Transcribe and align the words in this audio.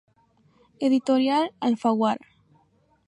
Editorial 0.87 1.51
Alfaguara. 1.59 2.25